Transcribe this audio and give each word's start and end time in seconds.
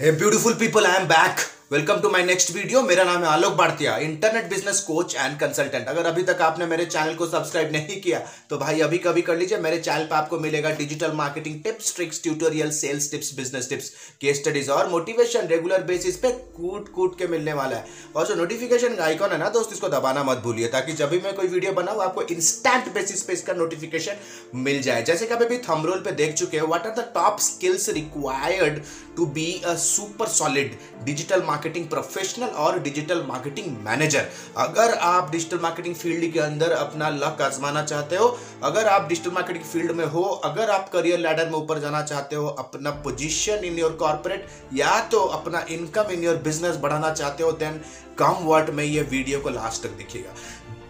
Hey 0.00 0.12
beautiful 0.12 0.54
people, 0.54 0.86
I 0.86 0.94
am 0.94 1.08
back. 1.08 1.57
Welcome 1.70 1.98
to 2.00 2.08
my 2.10 2.22
next 2.24 2.50
video 2.50 2.80
मेरा 2.82 3.02
नाम 3.04 3.22
है 3.22 3.28
Alok 3.28 3.52
Bhartiya 3.54 3.88
internet 4.02 4.48
business 4.50 4.78
coach 4.80 5.14
and 5.14 5.36
consultant 5.38 5.88
अगर 5.88 6.06
अभी 6.06 6.22
तक 6.24 6.38
आपने 6.42 6.66
मेरे 6.66 6.84
चैनल 6.84 7.14
को 7.14 7.26
सब्सक्राइब 7.26 7.72
नहीं 7.72 8.00
किया 8.00 8.18
तो 8.50 8.58
भाई 8.58 8.80
अभी 8.80 8.98
कभी 8.98 9.22
कर 9.22 9.36
लीजिए, 9.36 9.58
मेरे 9.58 9.78
चैनल 9.78 10.04
पे 10.04 10.14
आपको 10.14 10.38
मिलेगा 10.40 10.70
digital 10.78 11.12
marketing 11.14 11.60
tips 11.64 11.94
tricks 11.96 12.22
tutorial 12.22 12.70
sales 12.70 13.10
tips 13.10 13.34
business 13.36 13.68
tips 13.70 13.90
case 14.20 14.38
studies 14.38 14.70
और 14.70 14.88
मोटिवेशन 14.90 15.46
रेगुलर 15.48 15.82
बेसिस 15.90 16.16
पे 16.16 16.30
कूट 16.56 16.88
कूट 16.94 17.18
के 17.18 17.26
मिलने 17.28 17.52
वाला 17.52 17.76
है। 17.76 17.84
और 18.16 18.26
जो 18.26 18.34
नोटिफिकेशन 18.34 18.94
का 18.94 19.04
आइकॉन 19.04 19.30
है 19.30 19.38
ना 19.38 19.48
दोस्त, 19.50 19.72
इसको 19.72 19.88
दबाना 19.88 20.24
मत 20.24 20.38
भूलिए, 20.44 20.68
ताकि 20.68 20.92
जब 20.92 21.10
भी 21.10 21.20
मैं 21.24 21.34
कोई 21.34 21.48
वीडियो 21.48 21.72
बनाऊ, 21.72 21.98
आपको 21.98 22.22
इंस्टेंट 22.24 22.92
बेसिस 22.94 23.22
पे 23.22 23.32
इसका 23.32 23.52
नोटिफिकेशन 23.54 24.16
मिल 24.54 24.80
जाए। 24.82 25.02
जैसे 25.02 25.26
कि 25.26 25.34
अभी 25.34 25.58
थमरोल 25.68 26.00
पे 26.00 26.12
देख 26.14 26.34
चुके 26.34 26.56
हैं 26.56 26.64
what 26.64 26.86
are 26.86 26.94
the 26.94 27.08
top 27.14 27.38
skills 27.42 27.88
required 27.90 28.82
to 29.16 29.26
be 29.28 29.46
a 29.66 29.74
super 29.84 30.28
solid 30.30 30.78
digital 31.04 31.42
marketing 31.58 31.86
professional 31.90 32.48
और 32.62 32.78
डिजिटल 32.80 33.22
मार्केटिंग 33.28 33.76
मैनेजर 33.84 34.26
अगर 34.58 34.92
आप 35.02 35.30
डिजिटल 35.30 35.58
मार्केटिंग 35.62 35.94
फ़ील्ड 35.94 36.32
के 36.32 36.38
अंदर 36.40 36.72
अपना 36.72 37.08
लक 37.10 37.42
आजमाना 37.42 37.82
चाहते 37.84 38.16
हो, 38.16 38.28
अगर 38.64 38.86
आप 38.88 39.08
डिजिटल 39.08 39.30
मार्केटिंग 39.32 39.64
फ़ील्ड 39.64 39.92
में 39.92 40.04
हो, 40.06 40.22
अगर 40.22 40.70
आप 40.70 40.88
करियर 40.88 41.18
लैडर 41.18 41.46
में 41.46 41.54
ऊपर 41.54 41.80
जाना 41.80 42.02
चाहते 42.02 42.36
हो, 42.36 42.46
अपना 42.46 42.90
पोजीशन 43.04 43.64
इन 43.64 43.78
योर 43.78 43.92
कॉर्पोरेट 44.00 44.46
या 44.74 44.98
तो 45.08 45.20
अपना 45.40 45.64
इनकम 45.70 46.12
इन 46.12 46.24
योर 46.24 46.36
बिज़नेस 46.46 46.76
बढ़ाना 46.78 47.12
चाहते 47.12 47.42
हो 47.42 47.52
देन 47.58 47.80
कम 48.18 48.44
वर्ड 48.44 48.70
में 48.70 48.84
ये 48.84 49.02
वीडियो 49.10 49.40
को 49.40 49.50
लास्ट 49.50 49.82
तक 49.82 49.96
दिखेगा 49.98 50.34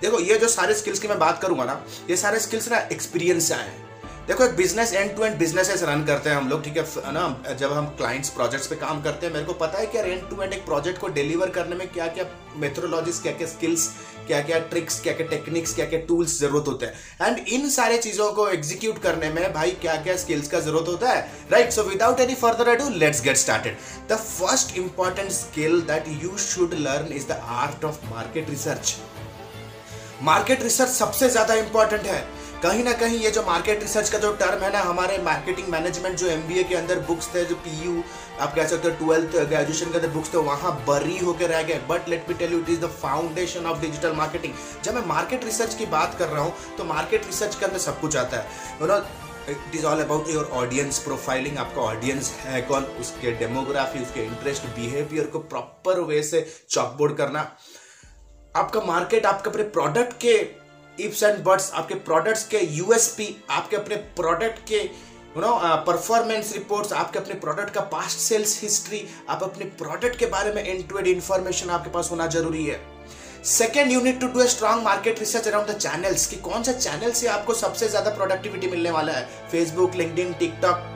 देखो, 0.00 0.18
ये 0.20 0.38
जो 0.38 0.48
सारे 0.48 0.74
स्किल्स 0.74 0.98
की 0.98 1.08
मैं 1.08 1.18
बात 1.18 1.42
करूँगा 1.42 1.64
ना, 1.64 1.82
ये 2.10 2.16
सारे 2.16 2.40
स्किल्स 2.40 2.70
ना 2.70 2.86
एक्सपीरियंस 2.92 3.48
से 3.48 3.54
आए 3.54 3.68
हैं। 3.68 3.87
देखो, 4.28 4.44
एक 4.44 4.56
business 4.56 4.92
end 4.92 5.14
to 5.16 5.24
end 5.24 5.36
businesses 5.38 5.82
run 5.82 6.04
करते 6.04 6.30
हैं 6.30 6.36
हम 6.36 6.48
लोग, 6.48 6.62
ठीक 6.64 6.76
है? 6.76 6.82
ना, 7.12 7.54
जब 7.58 7.72
हम 7.72 7.86
क्लाइंट्स 7.98 8.28
प्रोजेक्ट्स 8.30 8.66
पे 8.68 8.76
काम 8.76 9.00
करते 9.02 9.26
हैं, 9.26 9.32
मेरे 9.32 9.44
को 9.44 9.52
पता 9.62 9.78
है 9.78 9.86
कि 9.86 9.96
यार 9.98 10.08
एंड 10.08 10.28
टू 10.30 10.42
एंड 10.42 10.52
एक 10.52 10.64
प्रोजेक्ट 10.64 11.00
को 11.00 11.08
डिलीवर 11.18 11.50
करने 11.50 11.76
में 11.76 11.86
क्या 11.92 12.06
क्या 12.08 12.24
मेथोडोलॉजीज 12.56 13.20
क्या 13.22 13.32
क्या 13.32 13.46
स्किल्स 13.48 13.88
क्या 14.26 14.40
क्या 14.42 14.58
ट्रिक्स 14.70 15.00
क्या 15.00 15.12
क्या 15.12 15.26
टेक्निक्स 15.26 15.74
क्या 15.74 15.86
क्या 15.86 15.98
टूल्स 16.08 16.38
ज़रूरत 16.40 16.68
होते 16.68 16.86
हैं? 16.86 16.94
एंड 17.22 17.38
इन 17.48 17.68
सारे 17.70 17.98
चीज़ों 17.98 18.30
को 18.32 18.48
एग्जीक्यूट 18.48 18.98
करने 19.02 19.30
में 19.30 19.52
भाई 19.52 19.70
क्या 19.82 19.94
क्या 20.02 20.16
स्किल्स 20.16 20.48
का 20.48 20.60
ज़रूरत 20.60 20.88
होता 20.88 21.10
है? 21.10 21.20
Right 21.52 21.70
so 21.72 21.82
without 21.84 22.20
any 22.20 22.34
further 22.36 22.74
do 22.78 22.88
let's 22.98 23.22
get 23.24 23.36
started 23.36 23.76
the 24.10 24.16
first 24.18 24.76
important 24.78 25.30
skill 25.32 25.80
that 25.88 26.08
you 26.22 26.36
should 26.46 26.74
learn 26.78 27.12
is 27.12 27.26
the 27.28 27.40
art 27.60 27.84
of 27.84 28.04
market 28.10 28.50
research 28.50 28.96
market 30.22 30.62
research 30.62 30.90
सबसे 30.90 31.28
ज़्यादा 31.30 31.54
इंपॉर्टेंट 31.56 32.02
है। 32.06 32.26
कहीं 32.62 32.82
ना 32.84 32.92
कहीं 32.92 33.18
ये 33.20 33.30
जो 33.30 33.42
मार्केट 33.42 33.82
रिसर्च 33.82 34.08
का 34.10 34.18
जो 34.18 34.32
टर्म 34.36 34.62
है 34.62 34.72
ना, 34.72 34.80
हमारे 34.80 35.18
मार्केटिंग 35.24 35.66
मैनेजमेंट 35.68 36.16
जो 36.18 36.26
एमबीए 36.28 36.62
के 36.64 36.74
अंदर 36.74 36.98
बुक्स 37.08 37.28
थे, 37.34 37.44
जो 37.44 37.54
पीयू 37.56 38.02
आप 38.40 38.54
कह 38.54 38.66
सकते 38.66 38.88
हो 38.88 38.94
ट्वेल्थ 38.96 39.36
ग्रेजुएशन 39.48 39.90
के 39.90 39.98
अंदर 39.98 40.08
बुक्स 40.10 40.32
थे, 40.34 40.38
वहाँ 40.38 40.72
बरी 40.88 41.18
होकर 41.18 41.48
रह 41.50 41.62
गए। 41.62 41.80
But 41.88 42.08
let 42.08 42.28
me 42.28 42.34
tell 42.34 42.52
you 42.52 42.58
it 42.60 42.68
is 42.70 42.80
the 42.80 42.88
foundation 43.02 43.66
of 43.66 43.80
digital 43.80 44.12
marketing 44.14 44.54
जब 44.84 44.94
मैं 44.94 45.06
मार्केट 45.06 45.44
रिसर्च 45.44 45.74
की 45.74 45.86
बात 45.86 46.18
कर 46.18 46.28
रहा 46.28 46.42
हूँ 46.42 46.76
तो 46.78 46.84
मार्केट 46.84 47.26
रिसर्च 47.26 47.54
के 47.54 47.66
अंदर 47.66 47.78
सब 47.78 48.00
कुछ 48.00 48.16
आता 48.16 48.36
है। 48.36 48.46
You 48.80 48.86
know 48.86 48.98
it 49.50 49.74
is 49.74 49.86
all 49.86 50.00
about 50.00 50.28
your 50.30 50.50
audience 50.54 50.98
profiling 51.00 51.58
आपका 51.58 51.82
ऑडियंस 51.82 52.34
है 52.40 52.62
कौन, 52.62 52.84
उसके 53.00 53.32
डेमोग्राफी 53.38 54.02
उसके 54.02 54.24
इंटरेस्ट 54.24 54.66
बिहेवियर 54.76 55.26
को 55.26 55.38
प्रॉपर 55.48 56.00
वे 56.02 56.22
से 56.24 56.46
चॉकबोर्ड 56.70 57.16
करना। 57.16 57.50
आपका 58.54 58.80
मार्केट 58.86 59.26
आपके 59.26 59.50
अपने 59.50 59.62
प्रोडक्ट 59.70 60.20
के 60.20 60.40
इफ्स 61.00 61.22
एंड 61.22 61.42
बट्स 61.44 61.70
आपके 61.72 61.94
प्रोडक्ट्स 61.94 62.46
के 62.48 62.58
यूएसपी, 62.76 63.34
आपके 63.50 63.76
अपने 63.76 63.96
प्रोडक्ट 64.16 64.66
के 64.68 64.82
यू 65.36 65.40
नो 65.40 65.58
परफॉर्मेंस 65.86 66.52
रिपोर्ट्स 66.52 66.92
आपके 66.92 67.18
अपने 67.18 67.34
प्रोडक्ट 67.40 67.74
का 67.74 67.80
पास्ट 67.92 68.18
सेल्स 68.18 68.60
हिस्ट्री 68.62 69.04
आप 69.28 69.42
अपने 69.42 69.64
प्रोडक्ट 69.78 70.18
के 70.18 70.26
बारे 70.26 70.52
में 70.52 70.62
एंड 70.64 70.88
टू 70.88 70.98
एंड 70.98 71.06
इन्फॉर्मेशन 71.06 71.70
आपके 71.70 71.90
पास 71.90 72.10
होना 72.10 72.26
ज़रूरी 72.28 72.64
है। 72.66 72.80
Second 73.46 73.92
you need 73.92 74.20
to 74.20 74.28
do 74.28 74.40
a 74.42 74.46
strong 74.48 74.82
market 74.84 75.18
research 75.20 75.48
around 75.48 75.68
the 75.68 75.76
channels 75.78 76.26
कि 76.26 76.36
कौन 76.42 76.62
सा 76.62 76.72
चैनल 76.72 77.12
से 77.12 77.26
आपको 77.28 77.54
सबसे 77.54 77.88
ज़्यादा 77.88 78.10
प्रोडक्टिविटी 78.14 78.70
मिलने 78.70 78.90
वाला 78.90 79.12
है? 79.12 79.28
Facebook 79.50 79.94
LinkedIn 79.94 80.32
TikTok 80.38 80.94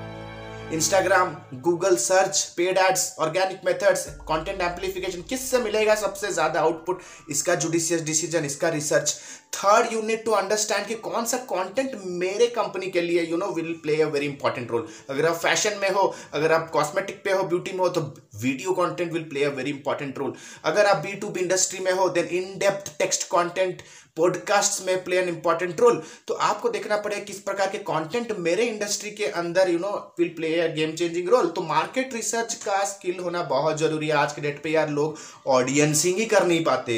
Instagram 0.73 1.35
Google 1.63 1.97
search 1.99 2.43
paid 2.57 2.79
ads 2.79 3.15
organic 3.21 3.61
methods 3.67 4.07
content 4.29 4.61
amplification 4.61 5.23
किससे 5.29 5.59
मिलेगा 5.59 5.95
सबसे 5.95 6.33
ज़्यादा 6.33 6.61
आउटपुट 6.61 7.01
इसका 7.31 7.55
जुडिशियस 7.57 8.03
डिसीज़न 8.03 8.45
इसका 8.45 8.69
research 8.71 9.15
third 9.55 9.93
you 9.93 10.01
need 10.03 10.25
to 10.25 10.31
understand 10.33 10.87
कि 10.87 10.95
कौन 11.03 11.25
सा 11.27 11.37
कंटेंट 11.51 11.97
मेरे 12.05 12.47
कंपनी 12.51 12.91
के 12.91 13.01
लिए 13.01 13.25
you 13.25 13.37
know 13.37 13.47
will 13.55 13.73
play 13.83 14.01
a 14.03 14.07
very 14.09 14.27
important 14.27 14.71
role 14.71 14.87
अगर 15.11 15.27
आप 15.27 15.37
फ़ैशन 15.37 15.79
में 15.83 15.91
हो, 15.91 16.15
अगर 16.35 16.53
आप 16.53 16.71
कॉस्मेटिक 16.71 17.23
पे 17.25 17.33
हो 17.33 17.43
ब्यूटी 17.45 17.73
में 17.73 17.81
हो 17.81 17.89
तो 17.89 18.01
video 18.35 18.73
content 18.73 19.13
will 19.13 19.23
play 19.23 19.45
a 19.45 19.49
very 19.55 19.71
important 19.71 20.19
role 20.19 20.33
अगर 20.65 20.87
आप 20.87 20.97
बी 20.97 21.13
टू 21.15 21.29
बी 21.29 21.41
इंडस्ट्री 21.41 21.79
में 21.79 21.91
हो 21.93 22.09
then 22.09 22.27
in 22.37 22.59
depth 22.59 22.97
text 22.99 23.29
content 23.29 23.83
podcast 24.17 24.87
में 24.87 25.03
प्ले 25.05 25.17
एन 25.19 25.29
इंपॉर्टेंट 25.29 25.81
रोल 25.81 26.03
तो 26.29 26.35
आपको 26.47 26.69
देखना 26.69 26.97
पड़ेगा 26.97 27.23
किस 27.25 27.39
प्रकार 27.41 27.71
के 27.71 27.79
कंटेंट 27.91 28.33
मेरे 28.39 28.65
इंडस्ट्री 28.67 29.11
के 29.11 29.27
अंदर 29.43 29.71
you 29.71 29.79
know 29.79 29.91
will 30.19 30.29
play 30.37 30.55
a 30.61 30.67
game 30.75 30.95
changing 30.95 31.29
role 31.29 31.49
तो 31.51 31.63
मार्केट 31.65 32.15
रिसर्च 32.15 32.55
का 32.65 32.83
स्किल 32.85 33.19
होना 33.19 33.43
बहुत 33.53 33.79
ज़रूरी 33.79 34.09
है। 34.09 34.15
आज 34.17 34.33
के 34.33 34.43
डेट 34.43 34.63
पे 34.63 34.71
यार 34.71 34.89
लोग 34.91 35.19
ऑडियंसिंग 35.51 36.19
ही 36.19 36.27
कर 36.27 36.47
नहीं 36.47 36.65
पाते। 36.65 36.95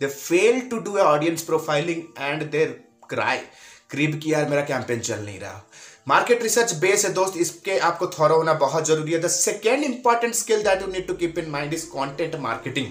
They 0.00 0.06
fail 0.06 0.60
to 0.60 0.78
do 0.78 0.96
audience 0.98 1.42
profiling 1.42 2.02
and 2.18 2.50
there 2.50 2.80
cry 3.08 3.38
crib 3.90 4.20
की 4.22 4.32
यार 4.32 4.48
मेरा 4.48 4.62
कैंपेन 4.64 5.00
चल 5.00 5.24
नहीं 5.24 5.38
रहा। 5.40 5.64
मार्केट 6.10 6.42
रिसर्च 6.42 6.72
बेस 6.76 7.04
है 7.04 7.12
दोस्त, 7.14 7.36
इसके 7.38 7.78
आपको 7.80 8.06
थोड़ा 8.08 8.34
होना 8.34 8.52
बहुत 8.60 8.86
ज़रूरी 8.86 9.12
है। 9.12 9.20
The 9.20 9.28
second 9.28 9.84
important 9.84 10.34
skill 10.34 10.62
that 10.62 10.82
you 10.82 10.86
need 10.88 11.06
to 11.08 11.14
keep 11.16 11.38
in 11.38 11.50
mind 11.50 11.74
is 11.74 11.86
content 11.88 12.34
marketing 12.40 12.86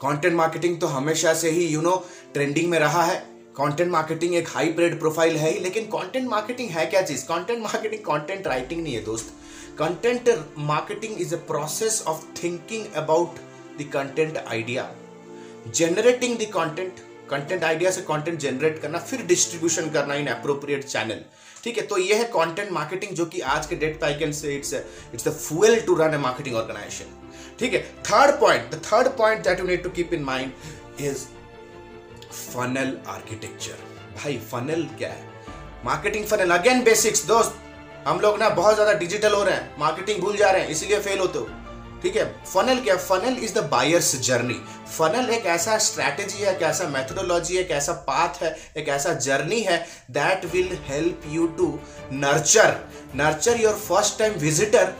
content 0.00 0.34
marketing 0.34 0.80
तो 0.80 0.86
हमेशा 0.88 1.32
से 1.34 1.50
ही 1.50 1.66
यू 1.66 1.80
नो 1.82 1.94
ट्रेंडिंग 2.34 2.70
में 2.70 2.78
रहा 2.78 3.02
है। 3.04 3.16
कंटेंट 3.56 3.90
मार्केटिंग 3.90 4.34
एक 4.34 4.48
हाई 4.48 4.72
ब्रेड 4.72 4.98
प्रोफ़ाइल 5.00 5.36
है 5.36 5.50
ही, 5.50 5.60
लेकिन 5.60 5.84
कंटेंट 5.86 6.28
मार्केटिंग 6.30 6.70
है 6.70 6.86
क्या 6.86 7.02
चीज़? 7.02 7.24
कंटेंट 7.24 7.62
मार्केटिंग 7.62 8.02
कंटेंट 8.02 8.46
राइटिंग 8.46 8.82
नहीं 8.82 8.94
है 8.94 9.04
दोस्त। 9.04 9.32
Content 9.78 10.28
marketing 10.64 11.20
is 11.20 11.34
a 11.34 11.38
process 11.46 12.02
of 12.08 12.24
thinking 12.42 12.92
about 12.96 13.38
the 13.78 13.88
content 13.92 14.36
idea 14.38 14.90
generating 15.70 16.38
the 16.38 16.50
content 16.54 17.00
content 17.30 17.64
idea 17.64 17.90
से 17.90 18.00
कंटेंट 18.02 18.38
जनरेट 18.40 18.80
करना, 18.80 18.98
फिर 19.00 19.22
डिस्ट्रीब्यूशन 19.26 19.90
करना 19.90 20.14
इन 20.14 20.26
अप्रोप्रिएट 20.28 20.84
चैनल 20.84 21.20
ठीक 21.64 21.78
है 21.78 21.86
तो 21.86 21.98
ये 21.98 22.14
है 22.14 22.24
कंटेंट 22.32 22.70
मार्केटिंग 22.72 23.12
जो 23.16 23.24
कि 23.26 23.40
आज 23.50 23.66
के 23.66 23.76
डेट 23.76 24.00
पे 24.00 24.06
I 24.06 24.14
can 24.18 24.32
say 24.32 24.54
it's 24.54 24.72
it's 24.74 25.28
the 25.28 25.32
fuel 25.32 25.80
to 25.86 25.94
run 25.96 26.14
a 26.14 26.18
marketing 26.18 26.56
organization 26.56 27.06
ठीक 27.58 27.74
है 27.74 27.80
third 28.08 28.40
point 28.40 28.74
the 28.74 28.80
third 28.86 29.08
point 29.18 29.42
that 29.44 29.60
you 29.60 29.66
need 29.66 29.82
to 29.82 29.90
keep 29.90 30.12
in 30.14 30.22
mind 30.24 30.52
is 31.00 31.24
funnel 32.32 32.96
architecture 33.08 33.76
भाई 34.16 34.38
फनल 34.50 34.82
क्या 34.98 35.08
है? 35.08 35.32
मार्केटिंग 35.84 36.24
फनल 36.26 36.50
अगेन 36.50 36.82
बेसिक्स 36.84 37.24
दोस्त, 37.26 37.56
हम 38.06 38.20
लोग 38.20 38.38
ना 38.38 38.48
बहुत 38.50 38.74
ज़्यादा 38.74 38.92
डिजिटल 38.98 39.34
हो 39.34 39.42
रहे 39.44 39.54
हैं 39.54 39.78
मार्केटिंग 39.78 40.20
भूल 40.20 40.36
जा 40.36 40.50
रहे 40.50 40.62
हैं, 40.62 40.68
इसीलिए 40.68 40.98
फेल 41.00 41.18
होते 41.18 41.38
हो। 41.38 41.44
ठीक 42.04 42.16
है? 42.16 42.24
फनल 42.44 42.80
क्या? 42.80 42.96
Funnel 42.96 43.36
is 43.44 43.54
the 43.54 43.58
buyers 43.70 44.14
journey 44.22 44.54
funnel 44.96 45.30
एक 45.34 45.46
ऐसा 45.46 45.76
स्ट्रैटेजी 45.78 46.42
है, 46.42 46.54
एक 46.54 46.62
ऐसा 46.62 46.88
मेथोडोलॉजी 46.88 47.56
है, 47.56 47.62
एक 47.62 47.70
ऐसा 47.70 47.92
पाथ 48.08 48.42
है, 48.42 48.54
एक 48.76 48.88
ऐसा 48.88 49.14
जर्नी 49.26 49.60
है 49.60 49.78
that 50.10 50.44
will 50.52 50.76
help 50.86 51.22
you 51.28 51.46
to 51.58 51.68
nurture 52.12 52.76
nurture 53.16 53.60
your 53.60 53.74
first 53.78 54.18
time 54.18 54.34
visitor 54.40 54.92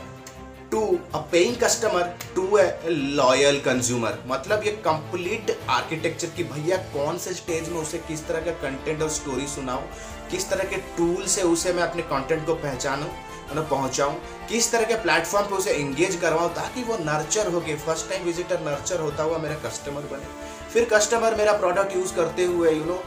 to 0.71 0.81
a 1.15 1.17
paying 1.31 1.55
customer 1.63 2.15
to 2.35 2.57
a 2.57 2.65
loyal 2.87 3.59
consumer 3.59 4.17
मतलब 4.27 4.63
ये 4.65 4.71
कंप्लीट 4.85 5.57
आर्किटेक्चर 5.69 6.27
की 6.37 6.43
भैया 6.43 6.77
कौन 6.93 7.17
से 7.17 7.33
स्टेज 7.33 7.69
में 7.69 7.79
उसे 7.81 7.97
किस 8.07 8.27
तरह 8.27 8.45
का 8.45 8.51
कंटेंट 8.63 9.01
और 9.01 9.09
स्टोरी 9.09 9.47
सुनाऊं, 9.47 9.85
किस 10.31 10.49
तरह 10.49 10.63
के 10.63 10.77
टूल 10.97 11.25
से 11.27 11.41
उसे 11.43 11.73
मैं 11.73 11.83
अपने 11.83 12.01
कंटेंट 12.11 12.45
को 12.45 12.55
पहचानूं 12.55 13.07
उन्हें 13.51 13.67
पहुंचाऊं, 13.69 14.13
किस 14.49 14.71
तरह 14.71 14.83
के 14.83 14.95
प्लेटफॉर्म 14.95 15.47
पे 15.47 15.55
उसे 15.55 15.71
एंगेज 15.71 16.15
करवाऊं 16.15 16.49
ताकि 16.49 16.83
वो 16.83 16.97
नर्चर 16.97 17.47
हो 17.47 17.59
गए 17.61 17.75
फ़र्स्ट 17.75 18.09
टाइम 18.09 18.23
विजिटर 18.23 18.59
नर्चर 18.59 18.99
होता 18.99 19.23
हुआ 19.23 19.37
मेरा 19.37 19.55
कस्टमर 19.55 20.01
बने। 20.01 20.27
फिर 20.73 20.89
कस्टमर 20.93 21.35
मेरा 21.35 21.53
प्रोडक्ट 21.53 21.95
यूज़ 21.95 22.13
करते 22.13 22.45
हुए 22.45 22.71
यू 22.71 22.85
नो 22.85 23.03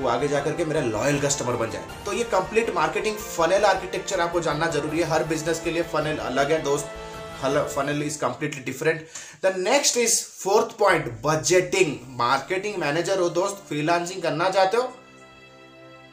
वो 0.00 0.08
आगे 0.08 0.28
जाकर 0.28 0.52
के 0.52 0.64
मेरा 0.64 0.80
लॉयल 0.80 1.20
कस्टमर 1.20 1.56
बन 1.56 1.70
जाए। 1.70 1.84
तो 2.06 2.12
ये 2.12 2.24
कंप्लीट 2.24 2.74
मार्केटिंग 2.74 3.16
फनेल 3.16 3.64
आर्किटेक्चर 3.64 4.20
आपको 4.20 4.40
जानना 4.40 4.66
ज़रूरी 4.66 4.98
है। 4.98 5.04
हर 5.04 5.24
बिज़नेस 5.24 5.60
के 5.60 5.70
लिए 5.70 5.82
फनेल 5.82 6.18
अलग 6.18 6.52
है, 6.52 6.62
दोस्त। 6.62 6.90
funnel 7.44 8.02
is 8.02 8.14
completely 8.20 8.62
different. 8.66 9.00
The 9.42 9.50
next 9.64 9.96
is 9.96 10.14
fourth 10.42 10.70
point, 10.82 11.08
budgeting. 11.24 11.90
Marketing 12.20 12.78
manager 12.82 13.18
हो, 13.18 13.28
दोस्त। 13.28 13.64
फ्रीलांसिंग 13.68 14.22
करना 14.22 14.48
चाहते 14.50 14.76
हो? 14.76 14.82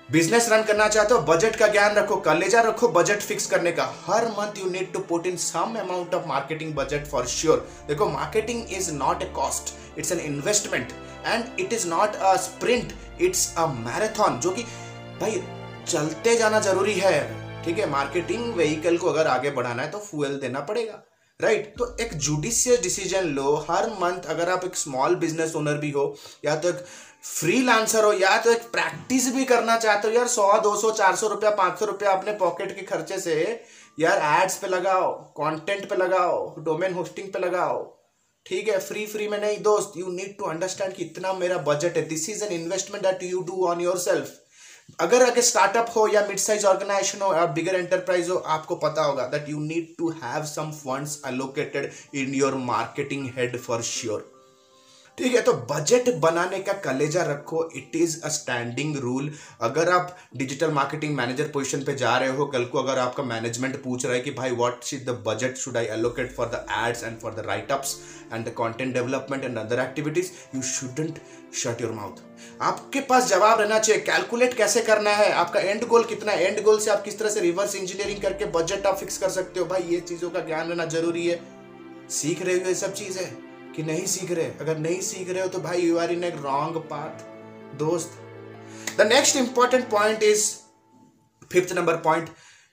बिज़नेस 0.09 0.47
रन 0.49 0.63
करना 0.63 0.87
चाहते 0.87 1.13
हो 1.13 1.19
बजट 1.21 1.55
का 1.55 1.67
ज्ञान 1.67 1.95
रखो, 1.95 2.15
कलेजा 2.15 2.61
रखो 2.61 2.87
बजट 2.87 3.19
फिक्स 3.19 3.45
करने 3.45 3.71
का। 3.71 3.83
हर 4.05 4.25
month 4.29 4.57
you 4.57 4.69
need 4.69 4.91
to 4.93 4.99
put 4.99 5.27
in 5.27 5.37
some 5.37 5.75
amount 5.79 6.13
of 6.13 6.27
marketing 6.27 6.73
budget 6.75 7.07
for 7.07 7.25
sure 7.27 7.67
देखो 7.87 8.05
marketing 8.05 8.73
is 8.73 8.91
not 8.93 9.21
a 9.23 9.25
cost 9.35 9.73
it's 9.99 10.11
an 10.11 10.19
investment 10.19 10.91
and 11.27 11.59
it 11.59 11.73
is 11.73 11.87
not 11.87 12.15
a 12.15 12.35
sprint 12.37 12.93
it's 13.21 13.53
a 13.57 13.65
marathon 13.67 14.39
जो 14.39 14.51
कि, 14.51 14.63
भाई, 15.21 15.41
चलते 15.87 16.35
जाना 16.35 16.59
ज़रूरी 16.59 16.93
है। 16.93 17.63
ठीक 17.65 17.79
है 17.79 17.89
मार्केटिंग 17.89 18.53
व्हीकल 18.55 18.97
को 18.97 19.09
अगर 19.09 19.27
आगे 19.27 19.51
बढ़ाना 19.51 19.83
है 19.83 19.91
तो 19.91 19.99
फ्यूल 19.99 20.39
देना 20.39 20.59
पड़ेगा। 20.59 21.01
Right 21.39 21.63
right? 21.63 21.77
तो 21.77 22.03
एक 22.03 22.13
जुडिशियस 22.13 22.81
डिसीज़न 22.81 23.27
लो, 23.27 23.55
हर 23.69 23.89
मंथ 23.91 24.25
अगर 24.29 24.49
आप 24.49 24.65
एक 24.65 24.75
स्मॉल 24.75 25.15
बिज़नेस 25.15 25.55
ओनर 25.55 25.77
भी 25.77 25.89
हो, 25.91 26.15
या 26.45 26.55
तो 26.55 26.69
एक 26.69 26.85
फ्री 27.23 27.61
लांसर 27.63 28.05
हो, 28.05 28.11
या 28.13 28.37
तो 28.41 28.51
एक 28.51 28.61
प्रैक्टिस 28.71 29.27
भी 29.33 29.45
करना 29.45 29.77
चाहते 29.77 30.07
हो, 30.07 30.13
यार 30.13 30.27
सौ, 30.27 30.51
दो 30.59 30.75
सौ, 30.75 30.91
चार 30.91 31.15
सौ 31.15 31.27
रुपया, 31.27 31.49
पाँच 31.49 31.79
सौ 31.79 31.85
रुपया 31.85 32.11
अपने 32.11 32.33
पॉकेट 32.33 32.75
के 32.75 32.81
खर्चे 32.85 33.19
से, 33.19 33.63
यार 33.99 34.43
एड्स 34.43 34.57
पे 34.57 34.67
लगाओ 34.67 35.11
कंटेंट 35.39 35.89
पे 35.89 35.95
लगाओ 35.95 36.55
डोमेन 36.59 36.93
होस्टिंग 36.93 37.31
पे 37.33 37.39
लगाओ। 37.39 37.83
ठीक 38.45 38.67
है 38.69 38.79
फ्री 38.79 39.05
फ्री 39.05 39.27
में 39.27 39.39
नहीं, 39.39 39.57
दोस्त 39.61 39.97
यू 39.97 40.07
नीड 40.11 40.37
टू 40.37 40.45
अंडरस्टैंड 40.45 40.93
कि 40.93 41.03
इतना 41.03 41.33
मेरा 41.33 41.57
बजट 41.67 41.97
है। 41.97 42.07
This 42.07 42.29
is 42.29 42.43
an 42.43 42.51
investment 42.53 43.03
that 43.03 43.23
you 43.23 43.41
do 43.41 43.65
on 43.67 43.81
yourself 43.99 44.33
अगर 44.99 45.21
अगर 45.21 45.41
स्टार्टअप 45.41 45.89
हो 45.95 46.07
या 46.07 46.25
मिड 46.27 46.37
साइज़ 46.39 46.65
ऑर्गेनाइजेशन 46.65 47.21
हो 47.21 47.33
या 47.35 47.45
बिगर 47.53 47.75
एंटरप्राइज 47.75 48.29
हो, 48.29 48.35
आपको 48.35 48.75
पता 48.77 49.03
होगा 49.03 49.25
that 49.27 49.49
you 49.49 49.59
need 49.61 49.95
to 49.97 50.09
have 50.23 50.43
some 50.45 50.71
funds 50.73 51.21
allocated 51.25 51.91
in 52.15 52.33
your 52.35 52.55
marketing 52.65 53.25
head 53.37 53.57
for 53.59 53.81
sure 53.83 54.29
ठीक 55.17 55.33
है 55.35 55.41
तो 55.41 55.53
बजट 55.69 56.09
बनाने 56.19 56.59
का 56.59 56.73
कलेजा 56.83 57.23
रखो। 57.23 57.69
It 57.77 57.95
is 57.95 58.19
a 58.21 58.29
standing 58.29 58.95
rule 58.97 59.31
अगर 59.61 59.89
आप 59.89 60.15
डिजिटल 60.37 60.71
मार्केटिंग 60.71 61.15
मैनेजर 61.15 61.49
पोजीशन 61.53 61.83
पे 61.83 61.95
जा 61.95 62.15
रहे 62.17 62.29
हो, 62.29 62.45
कल 62.45 62.65
को 62.65 62.79
अगर 62.79 62.99
आपका 62.99 63.23
मैनेजमेंट 63.23 63.75
पूछ 63.83 64.05
रहा 64.05 64.13
है 64.13 64.21
कि 64.21 64.31
भाई 64.31 64.51
what 64.51 64.93
is 64.93 65.03
the 65.05 65.23
budget 65.27 65.57
should 65.57 65.77
I 65.77 65.85
allocate 65.97 66.35
for 66.35 66.47
the 66.55 66.65
ads 66.77 67.03
and 67.03 67.19
for 67.19 67.33
the 67.33 67.45
write 67.47 67.71
ups 67.71 67.95
and 68.33 68.45
the 68.45 68.53
content 68.57 68.93
development 68.93 69.43
and 69.43 69.57
other 69.57 69.79
activities 69.79 70.31
you 70.55 70.61
shouldn't 70.71 71.19
shut 71.63 71.81
your 71.81 71.91
mouth 71.91 72.32
आपके 72.61 72.99
पास 73.01 73.27
जवाब 73.27 73.59
रहना 73.59 73.79
चाहिए। 73.79 74.01
कैलकुलेट 74.01 74.53
कैसे 74.53 74.81
करना 74.81 75.11
है? 75.11 75.31
आपका 75.33 75.59
एंड 75.59 75.87
गोल 75.87 76.03
कितना 76.03 76.31
है? 76.31 76.47
एंड 76.47 76.63
गोल 76.63 76.79
से 76.79 76.91
आप 76.91 77.03
किस 77.03 77.19
तरह 77.19 77.29
से 77.29 77.39
रिवर्स 77.39 77.75
इंजीनियरिंग 77.75 78.21
करके 78.21 78.45
बजट 78.51 78.85
आप 78.85 78.97
फिक्स 78.97 79.17
कर 79.17 79.29
सकते 79.29 79.59
हो? 79.59 79.65
भाई, 79.65 79.81
ये 79.83 79.99
चीज़ों 80.01 80.29
का 80.29 80.39
ज्ञान 80.39 80.69
रहना 80.69 80.85
ज़रूरी 80.87 81.27
है। 81.27 81.39
सीख 82.11 82.41
रहे 82.41 82.55
हो 82.55 82.67
ये 82.67 82.75
सब 82.75 82.93
चीज़ें? 82.93 83.25
कि 83.75 83.83
नहीं 83.83 84.05
सीख 84.05 84.31
रहे? 84.31 84.45
अगर 84.61 84.77
नहीं 84.77 84.99
सीख 85.01 85.29
रहे 85.29 85.41
हो 85.41 85.47
तो 85.47 85.59
भाई 85.59 85.81
you 85.81 85.97
are 85.97 86.11
in 86.11 86.23
a 86.23 86.29
wrong 86.41 86.77
path 86.89 87.23
दोस्त। 87.77 88.19
The 88.97 89.07
next 89.07 89.35
important 89.35 89.89
point 89.89 90.23
is 90.23 90.51
fifth 91.51 91.73
number 91.73 91.95
point 92.01 92.29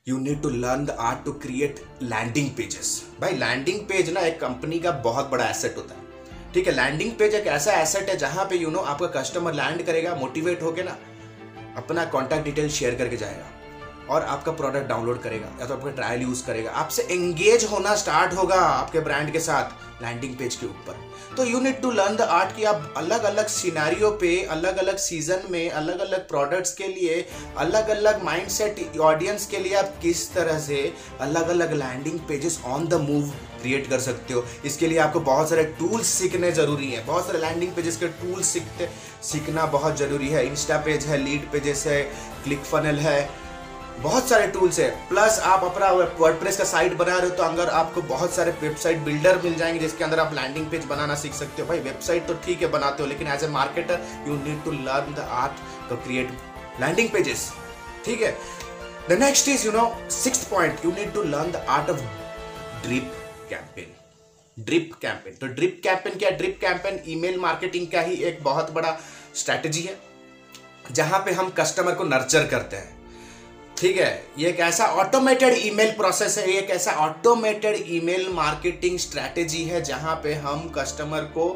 you 0.07 0.19
need 0.19 0.43
to 0.43 0.49
learn 0.51 0.85
the 0.87 0.97
art 1.01 1.25
to 1.25 1.33
create 1.39 1.81
landing 2.03 2.51
pages 2.57 3.03
भाई 3.21 3.33
लैंडिंग 3.35 3.81
पेज 3.81 4.11
ना, 4.11 4.21
एक 4.21 4.41
कंपनी 4.41 4.79
का 4.79 4.91
बहुत 5.05 5.31
बड़ा 5.31 5.49
एसेट 5.49 5.77
होता 5.77 5.95
है। 5.95 6.00
ठीक 6.55 6.67
है 6.67 6.73
लैंडिंग 6.73 7.13
पेज 7.13 7.35
एक 7.35 7.47
ऐसा 7.47 7.73
एसेट 7.73 8.09
है 8.09 8.17
जहाँ 8.17 8.45
पे 8.45 8.57
यू 8.57 8.67
you 8.67 8.73
नो 8.73 8.79
know, 8.79 8.89
आपका 8.91 9.07
कस्टमर 9.21 9.55
लैंड 9.55 9.83
करेगा 9.87 10.15
मोटिवेट 10.15 10.63
होके 10.63 10.83
ना 10.83 10.97
अपना 11.77 12.05
कॉन्टैक्ट 12.05 12.45
डिटेल 12.45 12.69
शेयर 12.71 12.95
करके 12.95 13.17
जाएगा। 13.17 13.60
और 14.11 14.23
आपका 14.25 14.53
प्रोडक्ट 14.53 14.89
डाउनलोड 14.89 15.21
करेगा, 15.23 15.49
या 15.61 15.67
तो 15.67 15.75
आपका 15.75 15.91
ट्रायल 15.93 16.23
यूज़ 16.23 16.45
करेगा। 16.47 16.71
आपसे 16.73 17.03
एंगेज 17.05 17.65
होना 17.73 17.95
स्टार्ट 17.97 18.35
होगा 18.35 18.57
आपके 18.57 19.01
ब्रांड 19.01 19.33
के 19.33 19.41
साथ 19.41 20.03
लैंडिंग 20.03 20.35
पेज 20.37 20.55
के 20.57 20.67
ऊपर। 20.67 21.09
तो 21.37 21.45
you 21.45 21.59
need 21.61 21.81
to 21.83 21.91
learn 21.91 22.17
the 22.17 22.21
art 22.21 22.55
कि 22.57 22.65
आप 22.65 22.95
अलग 22.97 23.23
अलग 23.25 23.47
सिनारियो 23.49 24.11
पे 24.21 24.31
अलग 24.51 24.77
अलग 24.79 24.97
सीज़न 24.99 25.43
में 25.51 25.71
अलग 25.71 25.99
अलग 26.01 26.27
प्रोडक्ट्स 26.29 26.73
के 26.75 26.87
लिए 26.89 27.25
अलग 27.59 27.89
अलग 27.89 28.23
माइंडसेट 28.25 28.99
ऑडियंस 29.01 29.47
के 29.47 29.59
लिए 29.59 29.75
आप 29.75 29.95
किस 30.03 30.33
तरह 30.35 30.59
से 30.59 30.81
अलग 31.21 31.49
अलग 31.49 31.73
landing 31.75 32.19
pages 32.29 32.61
on 32.67 32.87
the 32.89 33.01
move 33.03 33.31
create 33.63 33.89
कर 33.91 34.01
सकते 34.01 34.35
हो। 34.35 34.45
इसके 34.65 34.87
लिए 34.87 34.99
आपको 34.99 35.21
बहुत 35.23 35.49
सारे 35.51 35.65
टूल्स 35.79 36.07
सीखने 36.09 36.51
ज़रूरी 36.53 36.91
है। 36.91 37.05
बहुत 37.07 37.27
सारे 37.27 37.39
लैंडिंग 37.39 37.73
पेजेस 37.73 37.97
के 37.97 38.09
टूल्स 38.21 38.47
सीखते, 38.49 38.89
सीखना 39.23 39.67
बहुत 39.69 39.99
ज़रूरी 39.99 40.29
है। 40.29 40.47
इंस्टा 40.47 40.77
पेज 40.85 41.07
है 41.07 41.19
लीड 41.19 41.51
पेजेस 41.53 41.87
है 41.87 42.03
क्लिक 42.45 42.65
फनल 42.65 42.99
है 42.99 43.19
बहुत 43.99 44.29
सारे 44.29 44.47
टूल्स 44.49 44.79
है। 44.81 44.89
प्लस 45.09 45.39
आप 45.45 45.65
अपना 45.65 45.91
वर्डप्रेस 46.19 46.57
का 46.57 46.65
साइट 46.65 46.95
बना 46.97 47.17
रहे 47.17 47.29
हो 47.29 47.37
तो 47.37 47.43
अगर 47.43 47.69
आपको 47.71 48.03
बहुत 48.05 48.35
सारे 48.35 48.51
वेबसाइट 48.61 48.99
बिल्डर 49.05 49.41
मिल 49.43 49.55
जाएँगे 49.55 49.79
जिसके 49.79 50.05
अंदर 50.05 50.21
आप 50.21 50.35
लैंडिंग 50.35 50.67
पेज 50.71 50.85
बनाना 50.85 51.15
सीख 51.15 51.35
सकते 51.35 51.63
हो। 51.63 51.69
भाई 51.69 51.81
वेबसाइट 51.81 52.27
तो 52.27 52.35
ठीक 52.45 52.63
है, 52.63 52.69
बनाते 52.69 53.03
हो, 53.03 53.09
लेकिन 53.09 53.29
as 53.29 53.45
a 53.45 53.49
marketer 53.49 54.07
you 54.29 54.37
need 54.37 54.63
to 54.65 54.73
learn 54.73 55.15
the 55.15 55.27
art 55.33 55.89
to 55.91 55.97
create 55.99 56.31
landing 56.81 57.09
pages 57.09 57.51
ठीक 58.05 58.23
है? 58.23 58.37
The 59.09 59.19
next 59.21 59.49
is 59.49 59.67
you 59.67 59.73
know 59.73 59.85
six 60.13 60.45
point 60.47 60.85
you 60.85 60.93
need 60.93 61.13
to 61.15 61.23
learn 61.25 61.51
the 61.53 61.65
art 61.69 61.91
of 61.91 62.01
drip 62.87 63.13
campaign 63.51 63.97
drip 64.57 64.95
campaign 65.03 65.35
तो 65.41 65.47
drip 65.49 65.81
campaign 65.85 66.19
क्या 66.19 66.31
drip 66.31 66.59
campaign 66.61 67.01
email 67.09 67.39
marketing 67.41 67.87
का 67.89 68.01
ही 68.01 68.15
एक 68.25 68.43
बहुत 68.45 68.71
बड़ा 68.73 68.97
strategy 69.35 69.83
है, 69.83 69.97
जहाँ 70.91 71.19
पे 71.25 71.33
हम 71.33 71.51
कस्टमर 71.59 71.95
को 71.95 72.05
नर्चर 72.05 72.47
करते 72.47 72.77
हैं। 72.77 72.99
ठीक 73.81 73.97
है, 73.97 74.25
ये 74.39 74.49
एक 74.49 74.59
ऐसा 74.61 74.87
ऑटोमेटेड 75.03 75.55
ईमेल 75.59 75.91
प्रोसेस 75.97 76.37
है 76.39 76.51
ये 76.51 76.59
एक 76.59 76.71
ऐसा 76.71 76.93
ऑटोमेटेड 77.05 77.85
ईमेल 77.89 78.29
मार्केटिंग 78.35 78.99
स्ट्रैटेजी 78.99 79.63
है 79.65 79.83
जहाँ 79.85 80.15
पे 80.25 80.35
हम 80.47 80.69
कस्टमर 80.77 81.21
को 81.37 81.47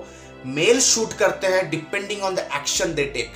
मेल 0.46 0.80
शूट 0.80 1.12
करते 1.18 1.46
हैं 1.46 1.68
depending 1.70 2.22
on 2.22 2.34
the 2.34 2.48
action 2.56 2.94
they 2.94 3.04
take 3.14 3.32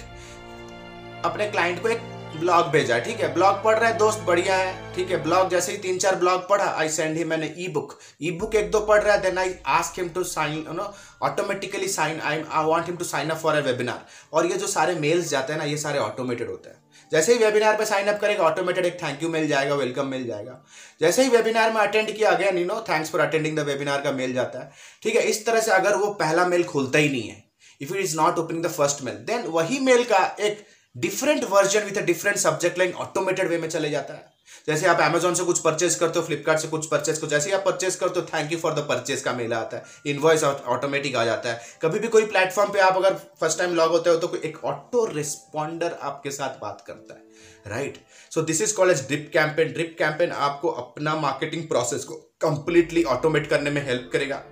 अपने 1.25 1.51
क्लाइंट 1.51 1.83
को 1.83 1.89
एक 1.89 2.01
ब्लॉग 2.37 2.67
भेजा, 2.71 2.99
ठीक 2.99 3.21
है? 3.21 3.33
ब्लॉग 3.35 3.63
पढ़ 3.65 3.79
रहा 3.79 3.89
है, 3.89 3.97
दोस्त 3.99 4.21
बढ़िया 4.27 4.57
है, 4.57 4.95
ठीक 4.95 5.11
है? 5.11 5.23
ब्लॉग 5.23 5.49
जैसे 5.51 5.73
ही 5.73 5.79
तीन 5.79 5.99
चार 5.99 6.15
ब्लॉग 6.17 6.49
पढ़ा 6.49 6.65
आई 6.79 6.89
सेंड 6.89 7.17
ही 7.17 7.25
मैंने 7.25 7.55
ई 7.59 7.69
बुक 7.75 7.99
ई 8.23 8.31
बुक 8.41 8.55
एक 8.55 8.71
दो 8.71 8.81
पढ़ 8.81 9.03
रहा 9.03 9.15
है 9.15 9.21
then 9.23 9.39
I 9.39 9.55
ask 9.77 9.99
him 9.99 10.09
to 10.09 10.25
sign 10.25 10.59
you 10.59 10.73
know 10.73 10.93
automatically 11.23 11.89
sign 11.89 12.21
I 12.21 12.43
I 12.51 12.65
want 12.65 12.87
him 12.87 12.97
to 12.97 13.05
sign 13.05 13.31
up 13.31 13.39
for 13.39 13.55
a 13.55 13.61
webinar 13.67 14.05
और 14.33 14.47
ये 14.47 14.59
जो 14.59 14.67
सारे 14.67 14.95
मेल्स 14.97 15.31
जाते 15.31 15.53
हैं 15.53 15.61
ना, 15.61 15.67
ये 15.67 15.77
सारे 15.77 15.99
ऑटोमेटेड 15.99 16.51
होते 16.51 16.71
हैं। 16.71 16.77
जैसे 17.13 17.33
ही 17.33 17.39
वेबिनार 17.39 17.77
पर 17.77 17.85
साइन 17.85 18.07
अप 18.09 18.21
करेगा 18.21 18.45
ऑटोमेटेड 18.45 18.87
एक 18.87 19.03
थैंक 19.03 19.23
यू 19.23 19.29
मिल 19.29 19.47
जाएगा 19.49 19.75
वेलकम 19.75 20.07
मिल 20.09 20.27
जाएगा। 20.27 20.59
जैसे 21.01 21.23
ही 21.23 21.29
वेबिनार 21.29 21.73
में 21.73 21.81
अटेंड 21.81 22.11
किया 22.11 22.33
गया 22.33 22.51
Nino 22.53 22.81
thanks 22.89 23.11
for 23.11 23.21
attending 23.21 23.57
the 23.59 23.67
webinar 23.67 24.01
का 24.03 24.13
मेल 24.13 24.33
जाता 24.35 24.59
है। 24.59 24.71
ठीक 25.03 25.17
है, 25.17 25.23
इस 25.23 25.45
तरह 25.47 25.61
से 25.61 25.71
अगर 25.73 25.97
वो 25.97 26.13
पहला 26.15 26.47
मेल 26.47 26.65
खुलता 26.65 26.99
ही 26.99 27.09
नहीं 27.09 27.29
है 27.29 27.45
if 27.81 27.95
it 27.95 28.01
is 28.01 28.17
not 28.17 28.39
opening 28.39 28.65
the 28.65 28.69
first 28.71 29.03
mail 29.05 29.15
then 29.27 29.47
वही 29.49 29.79
मेल 29.83 30.05
का 30.05 30.25
एक 30.41 30.65
different 30.95 31.45
version 31.51 31.85
with 31.85 31.99
different 32.05 32.37
subject 32.39 32.79
line 32.79 32.93
automated 33.03 33.49
way 33.49 33.59
में 33.59 33.69
चले 33.69 33.91
जाता 33.91 34.15
है। 34.15 34.38
जैसे 34.69 34.87
आप 34.87 35.01
अमेजोन 35.01 35.35
से 35.35 35.45
कुछ 35.45 35.59
परचेज 35.59 35.95
करते 35.95 36.19
हो 36.19 36.25
फ्लिपकार्ट 36.27 36.61
से 36.61 36.69
कुछ 36.69 36.87
परचेज 36.87 37.19
को 37.19 37.27
जैसे 37.27 37.53
आप 37.53 37.65
परचेज 37.65 37.97
करते 37.97 38.21
हो 38.21 38.27
thank 38.27 38.53
you 38.53 38.59
for 38.59 38.75
the 38.75 38.87
purchase 38.89 39.21
का 39.21 39.33
मेल 39.33 39.53
आता 39.53 39.77
है। 39.77 39.85
इनवॉइस 40.07 40.45
ऑटोमेटिक 40.45 41.17
आ 41.17 41.25
जाता 41.25 41.49
है। 41.49 41.61
कभी 41.83 41.99
भी 41.99 42.09
कोई 42.09 42.27
प्लेटफॉर्म 42.27 42.73
पे 42.73 42.81
आप 42.81 42.97
अगर 42.97 43.15
फ़र्स्ट 43.41 43.59
टाइम 43.59 43.75
लॉग 43.75 43.91
होते 43.91 44.11
हो 44.11 44.17
तो 44.17 44.35
एक 44.45 44.65
ऑटो 44.65 45.05
रिस्पॉन्डर 45.07 45.99
आपके 46.03 46.31
साथ 46.31 46.61
बात 46.61 46.85
करता 46.87 47.15
है। 47.15 47.27
Right 47.67 47.99
so 48.35 48.43
this 48.43 48.63
is 48.63 48.75
called 48.75 48.93
as 48.93 49.07
drip 49.07 49.31
campaign 49.33 49.73
drip 49.73 49.97
campaign 49.99 50.33
आपको 50.33 50.69
अपना 50.69 51.15
मार्केटिंग 51.17 51.69
प्रोसेस 51.69 52.05
को 52.05 52.15
कंप्लीटली 52.41 53.03
ऑटोमेट 53.05 53.51
करने 53.51 53.71
में 53.71 53.85
हेल्प 53.87 54.11
करेगा। 54.13 54.43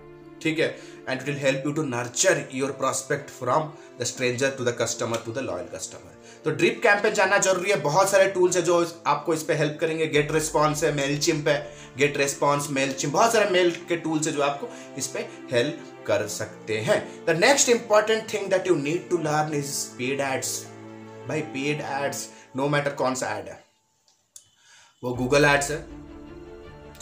ठीक 0.42 0.58
है? 0.58 0.66
And 1.08 1.20
it 1.20 1.26
will 1.26 1.36
help 1.38 1.62
you 1.66 1.72
to 1.72 1.82
nurture 1.84 2.44
your 2.54 2.70
prospect 2.78 3.30
from 3.30 3.72
the 4.00 4.04
stranger 4.04 4.50
to 4.58 4.64
the 4.64 4.76
customer 4.80 5.22
to 5.24 5.32
the 5.32 5.38
loyal 5.44 5.66
customer 5.74 6.14
तो 6.44 6.50
drip 6.52 6.80
campaign 6.82 7.14
जानना 7.14 7.38
ज़रूरी 7.38 7.70
है। 7.70 7.76
बहुत 7.82 8.10
सारे 8.10 8.26
टूल्स 8.30 8.56
है 8.56 8.62
जो 8.62 8.74
आपको 9.06 9.34
इस 9.34 9.42
पे 9.42 9.54
हेल्प 9.54 9.76
करेंगे। 9.80 10.06
गेट 10.06 10.32
रिस्पॉन्स 10.32 10.84
है 10.84 10.92
मेल 10.94 11.18
चिम्प 11.18 11.48
है। 11.48 11.58
गेट 11.98 12.16
रिस्पॉन्स 12.16 12.70
मेल 12.70 12.92
चिम्प 12.92 13.14
बहुत 13.14 13.32
सारे 13.32 13.50
मेल 13.50 13.70
के 13.88 13.96
टूल्स 13.96 14.26
है 14.26 14.32
जो 14.32 14.42
आपको 14.42 14.68
इस 14.98 15.06
पे 15.06 15.26
हेल्प 15.52 16.04
कर 16.06 16.26
सकते 16.28 16.78
हैं। 16.80 16.98
The 17.26 17.36
next 17.38 17.68
important 17.68 18.32
thing 18.32 18.48
that 18.50 18.66
you 18.66 18.74
need 18.76 19.08
to 19.10 19.18
learn 19.18 19.54
is 19.54 19.74
paid 19.98 20.20
ads 20.22 20.58
भाई 21.28 21.40
पेड 21.54 21.80
एड्स 21.92 22.28
नो 22.56 22.68
मैटर 22.68 22.94
कौन 22.94 23.14
सा 23.14 23.36
एड 23.38 23.48
है। 23.48 23.64
वो 25.02 25.14
गूगल 25.14 25.44
एड्स 25.44 25.70
है। 25.70 25.84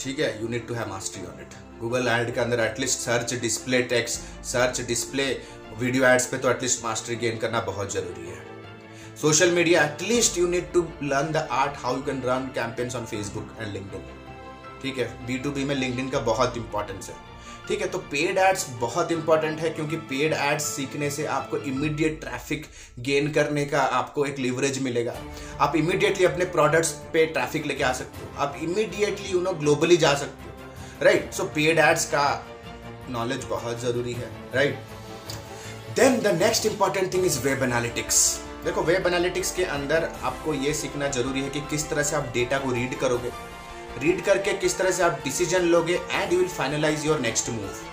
ठीक 0.05 0.19
है 0.19 0.41
you 0.41 0.47
need 0.47 0.67
to 0.67 0.73
have 0.73 0.89
mastery 0.89 1.25
on 1.25 1.39
it 1.41 1.53
Google 1.79 2.07
ad 2.07 2.33
के 2.33 2.39
अंदर 2.41 2.59
at least 2.59 2.99
search 2.99 3.33
display 3.41 3.81
text 3.93 4.19
search 4.49 4.81
display 4.87 5.25
video 5.79 6.05
ads 6.07 6.25
पे 6.31 6.37
तो 6.37 6.49
एटलीस्ट 6.49 6.83
मास्टरी 6.83 7.15
गेन 7.23 7.37
करना 7.37 7.59
बहुत 7.69 7.93
ज़रूरी 7.93 8.27
है. 8.27 8.43
Social 9.21 9.51
media 9.51 9.83
at least 9.85 10.37
you 10.37 10.47
need 10.47 10.71
to 10.73 10.81
learn 11.03 11.31
the 11.31 11.47
art 11.51 11.77
how 11.83 11.95
you 11.95 12.01
can 12.03 12.21
run 12.25 12.49
campaigns 12.55 12.95
on 12.95 13.05
Facebook 13.05 13.55
and 13.61 13.73
link 13.73 13.91
ठीक 14.81 14.97
है 14.97 15.07
B 15.27 15.37
to 15.37 15.51
B 15.51 15.63
में 15.65 15.75
link 15.75 16.11
का 16.11 16.19
बहुत 16.29 16.57
इंपॉर्टेंस 16.57 17.09
है. 17.09 17.15
ठीक 17.67 17.81
है 17.81 17.87
तो 17.87 17.97
पेड 17.99 18.37
एड्स 18.37 18.67
बहुत 18.79 19.11
इंपॉर्टेंट 19.11 19.59
है, 19.59 19.69
क्योंकि 19.69 19.95
पेड 20.09 20.33
एड्स 20.33 20.63
सीखने 20.65 21.09
से 21.11 21.25
आपको 21.27 21.57
इमीडिएट 21.59 22.19
ट्रैफ़िक 22.21 22.65
गेन 23.01 23.31
करने 23.33 23.65
का 23.65 23.81
आपको 23.99 24.25
एक 24.25 24.39
लिवरेज 24.39 24.81
मिलेगा। 24.83 25.13
आप 25.59 25.75
इमीडिएटली 25.75 26.25
अपने 26.25 26.45
प्रोडक्ट्स 26.47 26.91
पे 27.13 27.25
ट्रैफ़िक 27.27 27.65
लेके 27.65 27.83
आ 27.83 27.91
सकते 27.93 28.25
हो। 28.25 28.43
आप 28.43 28.59
इमीडिएटली 28.63 29.31
यू 29.31 29.41
नो 29.41 29.53
ग्लोबली 29.55 29.97
जा 29.97 30.13
सकते 30.15 30.43
हो 30.43 31.05
राइट 31.05 31.31
सो 31.33 31.43
पेड 31.55 31.79
एड्स 31.79 32.05
का 32.05 32.25
नॉलेज 33.09 33.45
बहुत 33.49 33.81
ज़रूरी 33.81 34.13
है 34.13 34.29
right 34.55 34.77
then 35.95 36.19
the 36.21 36.37
next 36.41 36.65
important 36.65 37.13
thing 37.13 37.25
is 37.25 37.39
web 37.39 37.63
analytics 37.63 38.23
देखो 38.65 38.81
वेब 38.83 39.07
एनालिटिक्स 39.07 39.51
के 39.55 39.63
अंदर 39.71 40.09
आपको 40.23 40.53
ये 40.53 40.73
सीखना 40.73 41.07
ज़रूरी 41.09 41.41
है 41.41 41.49
कि 41.49 41.61
किस 41.69 41.89
तरह 41.89 42.03
से 42.03 42.15
आप 42.15 42.31
डेटा 42.33 42.57
को 42.59 42.71
रीड 42.71 42.97
करोगे। 42.99 43.31
रीड 43.99 44.21
करके 44.25 44.53
किस 44.59 44.77
तरह 44.77 44.91
से 44.91 45.03
आप 45.03 45.19
डिसीज़न 45.23 45.61
लोगे 45.65 45.99
and 46.11 46.33
you 46.33 46.39
will 46.39 46.47
finalize 46.49 47.05
your 47.05 47.19
next 47.19 47.49
move 47.49 47.83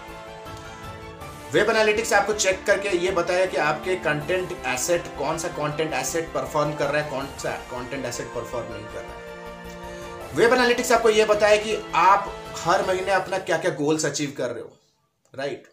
web 1.52 1.71
analytics 1.71 2.12
आपको 2.12 2.32
चेक 2.35 2.64
करके 2.66 2.97
ये 2.99 3.11
बताया 3.12 3.47
कि 3.47 3.56
आपके 3.62 3.97
कंटेंट 4.04 4.52
एसेट 4.66 5.09
कौन 5.18 5.38
सा 5.38 5.49
कंटेंट 5.59 5.92
एसेट 5.94 6.32
परफॉर्म 6.35 6.73
कर 6.76 6.90
रहा 6.90 7.02
है, 7.02 7.11
कौन 7.11 7.26
सा 7.38 7.50
कंटेंट 7.73 8.04
एसेट 8.04 8.26
परफॉर्म 8.35 8.73
नहीं 8.73 8.85
कर 8.85 9.00
रहा 9.00 9.12
है। 9.12 9.21
वेब 10.37 10.52
एनालिटिक्स 10.52 10.92
आपको 10.92 11.11
ये 11.11 11.25
बताया 11.25 11.56
कि 11.62 11.76
आप 11.94 12.32
हर 12.59 12.87
महीने 12.87 13.12
अपना 13.12 13.38
क्या 13.40 13.59
क्या 13.59 13.71
गोल्स 13.75 14.06
अचीव 14.06 14.35
कर 14.38 14.50
रहे 14.50 14.62
हो 14.62 14.73
राइट 15.32 15.68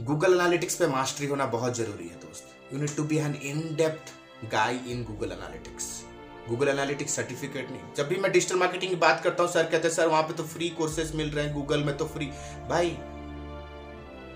गूगल 0.00 0.34
एनालिटिक्स 0.34 0.74
पे 0.74 0.86
मास्टरी 0.86 1.26
होना 1.26 1.46
बहुत 1.48 1.76
ज़रूरी 1.76 2.08
है, 2.08 2.14
दोस्त। 2.16 2.72
You 2.72 2.78
need 2.80 2.96
to 2.96 3.02
be 3.04 3.18
an 3.18 3.34
in 3.44 3.74
depth 3.76 4.12
guy 4.52 4.80
in 4.86 5.04
Google 5.04 5.32
analytics 5.32 6.01
Google 6.48 6.68
analytics 6.68 7.14
certificate 7.16 7.70
नहीं। 7.70 7.80
जब 7.96 8.08
भी 8.08 8.16
मैं 8.16 8.30
डिजिटल 8.32 8.56
मार्केटिंग 8.56 8.90
की 8.90 8.96
बात 8.96 9.20
करता 9.24 9.42
हूँ 9.42 9.50
सर 9.52 9.62
कहते 9.64 9.88
हैं 9.88 9.94
सर 9.94 10.06
वहाँ 10.06 10.22
पे 10.22 10.34
तो 10.34 10.44
फ्री 10.44 10.68
कोर्सेज 10.78 11.14
मिल 11.16 11.30
रहे 11.30 11.44
हैं 11.44 11.54
गूगल 11.54 11.84
में 11.84 11.96
तो 11.96 12.06
फ्री 12.06 12.26
भाई 12.70 12.90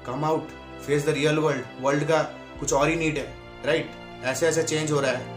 come 0.07 0.25
out 0.25 0.49
face 0.87 1.05
the 1.07 1.09
real 1.09 1.39
world 1.39 1.85
world 1.85 2.05
का 2.09 2.23
कुछ 2.61 2.73
और 2.73 2.89
ही 2.89 2.97
नीड 2.97 3.19
है 3.19 3.27
राइट 3.67 4.25
ऐसे 4.25 4.47
ऐसे 4.49 4.63
चेंज 4.63 4.93
हो 4.93 5.01
रहा 5.01 5.13
है। 5.13 5.35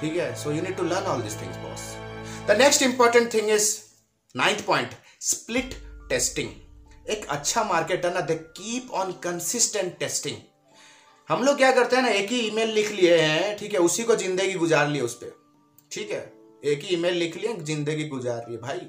ठीक 0.00 0.16
है 0.16 0.34
so 0.34 0.52
you 0.52 0.62
need 0.62 0.76
to 0.76 0.82
learn 0.84 1.06
all 1.06 1.22
this 1.22 1.40
things 1.40 1.56
boss 1.56 1.80
the 2.48 2.56
next 2.58 2.82
important 2.82 3.32
thing 3.34 3.50
is 3.50 3.76
ninth 4.34 4.64
point 4.66 4.90
split 5.20 5.74
testing 6.08 7.10
एक 7.10 7.26
अच्छा 7.30 7.64
मार्केटर 7.64 8.14
ना 8.14 8.20
they 8.20 8.34
keep 8.34 8.90
on 8.92 9.12
consistent 9.22 9.98
testing 9.98 10.36
हम 11.28 11.42
लोग 11.44 11.56
क्या 11.56 11.70
करते 11.72 11.96
हैं 11.96 12.02
ना, 12.02 12.08
एक 12.08 12.30
ही 12.30 12.38
ईमेल 12.40 12.70
लिख 12.70 12.90
लिए 12.92 13.16
हैं, 13.16 13.56
ठीक 13.58 13.72
है, 13.72 13.78
उसी 13.78 14.04
को 14.04 14.16
ज़िंदगी 14.16 14.52
गुजार 14.54 14.88
लिए 14.88 15.02
उस 15.02 15.14
पर 15.14 15.36
ठीक 15.92 16.10
है? 16.10 16.20
एक 16.62 16.82
ही 16.82 16.94
ईमेल 16.94 17.14
लिख 17.14 17.36
लिए, 17.36 17.54
ज़िंदगी 17.56 18.08
गुजार 18.08 18.46
लिए 18.48 18.58
भाई। 18.58 18.80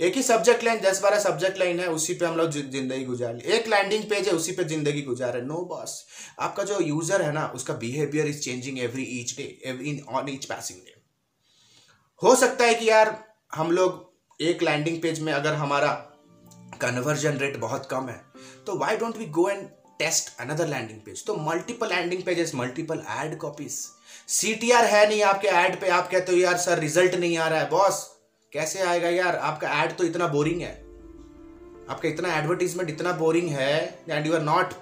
एक 0.00 0.16
ही 0.16 0.22
सब्जेक्ट 0.22 0.64
लाइन 0.64 0.80
दस 0.80 1.00
बारह 1.02 1.18
सब्जेक्ट 1.20 1.58
लाइन 1.58 1.78
है, 1.80 1.86
उसी 1.88 2.14
पे 2.14 2.26
हम 2.26 2.36
लोग 2.36 2.50
ज़िंदगी 2.50 3.04
गुजार 3.04 3.34
लिए 3.34 3.56
एक 3.56 3.68
लैंडिंग 3.68 4.02
पेज 4.10 4.28
है, 4.28 4.34
उसी 4.34 4.52
पे 4.52 4.64
ज़िंदगी 4.64 5.02
गुजार 5.02 5.32
रहे 5.32 5.42
नो 5.42 5.60
बॉस 5.68 6.04
आपका 6.40 6.62
जो 6.64 6.80
यूज़र 6.80 7.22
है 7.22 7.32
ना, 7.32 7.46
उसका 7.54 7.74
behaviour 7.76 8.26
is 8.26 8.40
changing 8.40 8.78
every 8.78 9.04
each 9.20 9.36
day 9.36 9.42
every 9.66 10.00
on 10.08 10.28
each 10.28 10.44
passing 10.44 10.80
day 10.80 10.94
हो 12.22 12.34
सकता 12.36 12.64
है 12.64 12.74
कि 12.74 12.88
यार, 12.88 13.16
हम 13.52 13.72
लोग 13.72 14.04
एक 14.40 14.62
लैंडिंग 14.62 15.00
पेज 15.02 15.20
में 15.20 15.32
अगर 15.32 15.54
हमारा 15.54 15.92
कन्वर्जन 16.82 17.36
रेट 17.38 17.56
बहुत 17.56 17.86
कम 17.90 18.08
है 18.08 18.20
तो 18.66 18.78
why 18.78 18.96
don't 18.96 19.16
we 19.16 19.26
go 19.32 19.48
and 19.48 19.68
test 19.98 20.40
another 20.40 20.68
landing 20.68 21.00
page 21.00 21.24
तो 21.26 21.36
multiple 21.42 21.88
landing 21.88 22.22
pages 22.22 22.54
multiple 22.54 23.02
ad 23.12 23.36
copies 23.38 23.78
CTR 24.28 24.84
है 24.84 25.08
नहीं 25.08 25.22
आपके 25.24 25.48
एड 25.48 25.80
पे, 25.80 25.88
आप 25.88 26.08
कहते 26.10 26.32
हो, 26.32 26.38
यार 26.38 26.56
सर 26.58 26.78
रिज़ल्ट 26.78 27.14
नहीं 27.14 27.36
आ 27.38 27.48
रहा 27.48 27.60
है। 27.60 27.68
बॉस, 27.70 28.04
कैसे 28.52 28.80
आएगा 28.82 29.08
यार? 29.10 29.36
आपका 29.36 29.82
एड 29.82 29.96
तो 29.96 30.04
इतना 30.04 30.26
बोरिंग 30.28 30.60
है। 30.62 30.72
आपका 31.90 32.08
इतना 32.08 32.36
एडवर्टीजमेंट 32.36 32.90
इतना 32.90 33.12
बोरिंग 33.14 33.48
है 33.50 33.98
and 34.10 34.26
you 34.26 34.34
are 34.34 34.42
not 34.42 34.72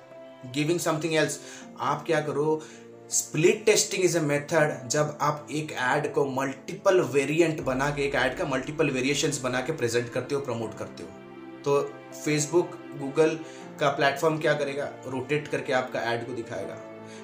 giving 0.55 0.79
something 0.81 1.15
else 1.15 1.39
आप 1.81 2.05
क्या 2.07 2.21
करो? 2.21 2.63
Split 3.11 3.65
testing 3.67 4.05
is 4.05 4.17
a 4.19 4.21
method 4.23 4.89
जब 4.89 5.19
आप 5.23 5.47
एक 5.53 5.73
एड 5.73 6.13
को 6.13 6.25
मल्टीपल 6.33 7.01
वेरिएंट 7.13 7.61
बना 7.63 7.91
के, 7.91 8.03
एक 8.03 8.15
एड 8.15 8.37
का 8.39 8.45
मल्टीपल 8.47 8.91
वेरिएशंस 8.91 9.41
बना 9.41 9.61
के 9.61 9.73
प्रेजेंट 9.73 10.09
करते 10.13 10.35
हो 10.35 10.41
प्रमोट 10.41 10.79
करते 10.79 11.03
हो 11.03 11.09
तो 11.65 11.81
फेसबुक 12.15 12.79
गूगल 12.99 13.39
का 13.81 13.89
प्लेटफॉर्म 13.91 14.39
क्या 14.39 14.53
करेगा? 14.55 14.85
रोटेट 15.07 15.49
करके 15.49 15.73
आपका 15.73 16.01
एड 16.13 16.27
को 16.27 16.33
दिखाएगा। 16.33 16.75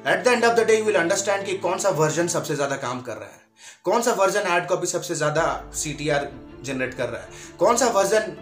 At 0.07 0.25
the 0.25 0.29
end 0.29 0.45
of 0.45 0.55
the 0.55 0.67
day 0.67 0.79
you 0.79 0.85
will 0.85 0.97
understand 0.97 1.45
कि 1.47 1.57
कौन 1.59 1.79
सा 1.79 1.91
वर्जन 1.97 2.27
सबसे 2.29 2.55
ज़्यादा 2.57 2.77
काम 2.79 3.01
कर 3.03 3.17
रहा 3.17 3.29
है। 3.29 3.49
कौन 3.85 4.03
सा 4.03 4.13
वर्जन 4.15 4.53
एड 4.53 4.69
कॉपी 4.69 4.87
सबसे 4.87 5.15
ज़्यादा 5.15 5.45
सी 5.75 5.93
जनरेट 6.65 6.95
कर 6.95 7.09
रहा 7.09 7.21
है। 7.21 7.57
कौन 7.59 7.77
सा 7.77 7.89
वर्जन 7.91 8.37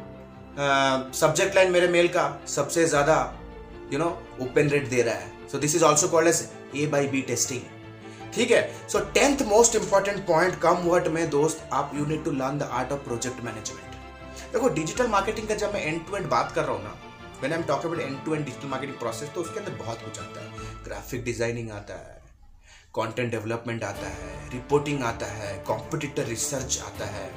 सब्जेक्ट 1.15 1.55
लाइन 1.57 1.71
मेरे 1.73 1.89
मेल 1.89 2.09
का 2.09 2.29
सबसे 2.49 2.85
ज़्यादा 2.87 3.17
यू 3.93 3.99
नो 3.99 4.07
ओपन 4.43 4.69
रेट 4.69 4.89
दे 4.89 5.03
रहा 5.03 5.15
है। 5.15 5.49
So 5.49 5.59
this 5.59 5.75
is 5.77 5.85
also 5.85 6.09
called 6.09 6.29
as 6.29 6.49
A 6.77 6.87
by 6.87 7.07
B 7.09 7.21
testing 7.25 7.61
ठीक 8.35 8.51
है? 8.51 8.63
सो 8.89 8.99
टेंथ 9.15 9.43
मोस्ट 9.49 9.77
इंपॉर्टेंट 9.77 10.27
पॉइंट 10.27 10.59
कम 10.61 10.83
वर्ड 10.85 11.07
में 11.09 11.29
दोस्त, 11.31 11.69
आप 11.73 11.93
you 11.95 12.07
need 12.07 12.25
to 12.25 12.31
learn 12.33 12.59
the 12.59 12.69
art 12.73 12.93
of 12.93 13.01
project 13.05 13.45
management 13.45 14.53
देखो 14.53 14.69
डिजिटल 14.75 15.07
मार्केटिंग 15.09 15.49
का 15.49 15.55
जब 15.57 15.75
मैं 15.75 15.85
एंड 15.85 16.07
टू 16.07 16.17
एंड 16.17 16.27
बात 16.29 16.53
कर 16.55 16.65
रहा 16.65 16.73
हूँ 16.73 16.83
ना 16.85 16.95
when 17.43 17.53
I 17.53 17.59
am 17.59 17.65
talk 17.65 17.85
about 17.87 18.01
end 18.01 18.25
to 18.25 18.35
end 18.35 18.45
digital 18.45 18.69
marketing 18.69 18.99
process 18.99 19.31
तो 19.35 19.41
उसके 19.41 19.61
अंदर 19.61 19.73
बहुत 19.75 20.03
कुछ 20.05 20.21
आता 20.21 20.45
है। 20.45 20.85
ग्राफिक 20.85 21.25
डिज़ाइनिंग 21.25 21.71
आता 21.73 21.95
है 21.97 22.17
कंटेंट 22.95 23.31
डेवलपमेंट 23.31 23.85
आता 23.85 24.09
है 24.11 24.31
रिपोर्टिंग 24.53 25.03
आता 25.05 25.27
है 25.33 25.57
कॉम्पिटिटर 25.65 26.25
रिसर्च 26.27 26.81
आता 26.87 27.07
है, 27.07 27.31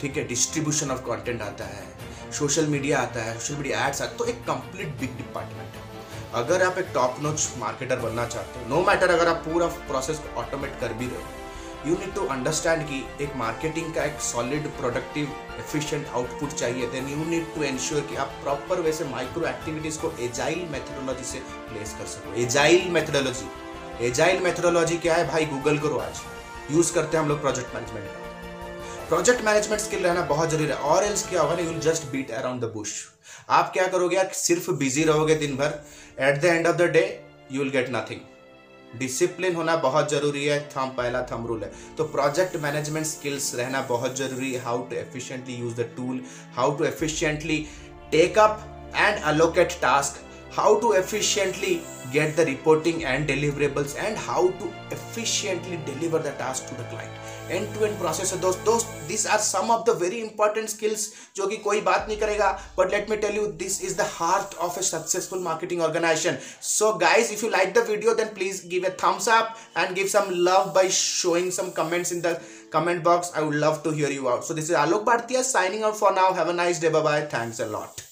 ठीक 0.00 0.16
है? 0.16 0.26
डिस्ट्रीब्यूशन 0.28 0.90
ऑफ़ 0.90 1.00
कंटेंट 1.06 1.42
आता 1.42 1.64
है 1.66 2.30
सोशल 2.32 2.66
मीडिया 2.68 3.00
आता 3.00 3.22
है 3.22 3.38
सोशल 3.38 3.56
मीडिया 3.56 3.86
एड्स 3.86 4.02
आता 4.02 4.10
है 4.10 4.16
तो 4.18 4.24
एक 4.24 4.42
कंप्लीट 4.44 4.94
बिग 5.00 5.16
डिपार्टमेंट 5.16 5.74
है। 5.74 5.90
अगर 6.34 6.62
आप 6.62 6.78
एक 6.78 6.90
टॉप 6.94 7.16
नोच 7.22 7.52
मार्केटर 7.58 7.98
बनना 8.00 8.26
चाहते 8.26 8.60
हो 8.60 8.68
नो 8.68 8.82
मैटर 8.86 9.10
अगर 9.10 9.28
आप 9.28 9.42
पूरा 9.44 9.66
प्रोसेस 9.88 10.20
ऑटोमेट 10.36 10.78
कर 10.80 10.92
भी 10.92 11.06
रहे 11.06 11.22
हो 11.22 11.41
यू 11.86 11.94
नीड 11.94 12.12
टू 12.14 12.26
अंडरस्टैंड 12.26 12.82
कि 12.88 12.98
एक 13.24 13.36
मार्केटिंग 13.36 13.92
का 13.94 14.04
एक 14.04 14.20
सॉलिड 14.22 14.66
प्रोडक्टिव 14.76 15.28
एफिशिएंट 15.58 16.06
आउटपुट 16.08 16.52
चाहिए। 16.52 16.86
Then 16.90 17.08
you 17.08 17.24
need 17.26 17.54
to 17.54 17.62
ensure 17.62 18.00
कि 18.10 18.16
आप 18.16 18.34
प्रॉपर 18.42 18.80
वैसे 18.80 19.04
माइक्रो 19.04 19.46
एक्टिविटीज़ 19.46 19.98
को 20.00 20.12
एजाइल 20.24 20.66
मेथडोलॉजी 20.72 21.24
से 21.24 21.38
प्लेस 21.68 21.94
कर 21.98 22.06
सको। 22.08 22.34
एजाइल 22.42 22.88
मेथडोलॉजी 22.90 24.06
एजाइल 24.06 24.42
मेथडोलॉजी 24.42 24.98
क्या 24.98 25.14
है 25.14 25.28
भाई? 25.28 25.44
गूगल 25.46 25.78
करो 25.78 25.98
आज। 25.98 26.20
यूज़ 26.70 26.92
करते 26.94 27.16
हैं 27.16 27.22
हम 27.24 27.30
लोग 27.30 27.40
प्रोजेक्ट 27.40 27.74
मैनेजमेंट 27.74 28.06
का। 28.06 29.08
प्रोजेक्ट 29.08 29.44
मैनेजमेंट 29.44 29.80
स्किल 29.80 30.04
रहना 30.04 30.22
बहुत 30.26 30.50
ज़रूरी 30.50 30.68
है। 30.68 30.76
और 30.76 31.04
एल्स 31.04 31.28
क्या 31.28 31.40
होगा 31.40 31.54
ना 31.54 31.62
you 31.62 31.78
just 31.82 32.10
beat 32.12 32.30
around 32.32 32.60
the 32.60 32.72
bush 32.74 32.94
आप 33.50 33.72
क्या 33.72 33.86
करोगे 33.86 34.24
सिर्फ़ 34.36 34.70
बिज़ी 34.72 35.04
रहोगे 35.04 35.34
दिन 35.36 35.56
भर। 35.56 35.82
At 36.20 36.40
the 36.40 36.44
end 36.44 36.66
of 36.66 36.76
the 36.76 36.90
day 36.90 37.04
you 37.52 37.62
will 37.62 37.70
get 37.70 37.90
nothing 37.90 38.20
discipline 38.98 39.54
होना 39.56 39.76
बहुत 39.78 40.10
ज़रूरी 40.10 40.44
है। 40.44 40.58
थम, 40.70 40.88
पहला 40.96 41.22
थम 41.32 41.46
रूल 41.46 41.62
है। 41.64 41.72
तो 41.98 42.04
प्रोजेक्ट 42.06 42.56
मैनेजमेंट 42.62 43.06
स्किल्स 43.06 43.54
रहना 43.54 43.80
बहुत 43.88 44.16
ज़रूरी 44.16 44.52
है। 44.52 44.60
How 44.60 44.82
to 44.82 44.96
efficiently 44.96 45.54
use 45.54 45.74
the 45.76 45.88
tool 45.96 46.20
how 46.56 46.76
to 46.76 46.84
efficiently 46.84 47.58
take 48.12 48.38
up 48.38 48.92
and 48.96 49.22
allocate 49.24 49.72
task 49.82 50.20
how 50.51 50.79
to 50.79 50.93
efficiently 50.93 51.81
get 52.11 52.35
the 52.35 52.45
reporting 52.45 53.03
and 53.05 53.27
deliverables 53.27 53.97
and 53.99 54.17
how 54.17 54.49
to 54.59 54.73
efficiently 54.91 55.79
deliver 55.85 56.19
the 56.19 56.31
task 56.43 56.67
to 56.67 56.75
the 56.75 56.83
client 56.85 57.11
end 57.49 57.73
to 57.73 57.85
end 57.85 57.97
process 57.99 58.31
those 58.31 58.57
those 58.63 58.85
these 59.07 59.25
are 59.25 59.39
some 59.39 59.69
of 59.71 59.85
the 59.85 59.93
very 59.93 60.21
important 60.21 60.69
skills 60.69 61.05
जो 61.35 61.47
कि 61.47 61.57
कोई 61.63 61.81
बात 61.81 62.07
नहीं 62.09 62.17
करेगा 62.17 62.49
but 62.79 62.91
let 62.95 63.09
me 63.09 63.17
tell 63.17 63.39
you 63.39 63.45
this 63.63 63.79
is 63.89 63.95
the 64.01 64.07
heart 64.15 64.55
of 64.67 64.77
a 64.77 64.83
successful 64.83 65.39
marketing 65.47 65.81
organization 65.81 66.37
so 66.71 66.97
guys 67.05 67.31
if 67.37 67.43
you 67.43 67.51
like 67.51 67.73
the 67.79 67.85
video 67.91 68.13
then 68.21 68.33
please 68.39 68.61
give 68.75 68.89
a 68.91 68.93
thumbs 69.03 69.27
up 69.27 69.57
and 69.75 69.95
give 69.95 70.09
some 70.09 70.33
love 70.49 70.73
by 70.73 70.87
showing 70.87 71.51
some 71.51 71.71
comments 71.71 72.11
in 72.11 72.21
the 72.27 72.35
comment 72.75 73.03
box 73.03 73.31
i 73.35 73.41
would 73.41 73.55
love 73.67 73.81
to 73.83 73.91
hear 74.01 74.09
you 74.09 74.29
out 74.29 74.43
so 74.43 74.53
this 74.53 74.69
is 74.69 74.75
alok 74.83 75.07
bhartia 75.11 75.47
signing 75.53 75.83
out 75.83 76.03
for 76.03 76.13
now 76.21 76.27
have 76.41 76.53
a 76.55 76.59
nice 76.65 76.85
day 76.85 76.93
bye 76.97 77.07
bye 77.09 77.21
thanks 77.37 77.59
a 77.59 77.73
lot 77.77 78.07